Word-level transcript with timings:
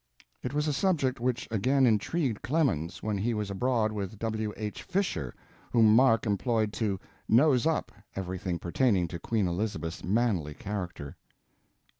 It 0.41 0.51
was 0.55 0.67
a 0.67 0.73
subject 0.73 1.19
which 1.19 1.47
again 1.51 1.85
intrigued 1.85 2.41
Clemens 2.41 3.03
when 3.03 3.19
he 3.19 3.35
was 3.35 3.51
abroad 3.51 3.91
with 3.91 4.17
W. 4.17 4.51
H. 4.57 4.81
Fisher, 4.81 5.31
whom 5.71 5.95
Mark 5.95 6.25
employed 6.25 6.73
to 6.73 6.99
"nose 7.29 7.67
up" 7.67 7.91
everything 8.15 8.57
pertaining 8.57 9.07
to 9.09 9.19
Queen 9.19 9.45
Elizabeth's 9.47 10.03
manly 10.03 10.55
character. 10.55 11.17